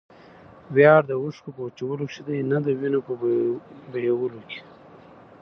ویاړ 0.75 1.01
د 1.07 1.11
اوښکو 1.21 1.49
په 1.55 1.61
وچولو 1.65 2.03
کښي 2.09 2.21
دئ؛ 2.27 2.37
نه 2.51 2.57
دوینو 2.65 2.99
په 3.07 3.13
بهېودلو 3.91 4.39
کښي. 4.47 4.61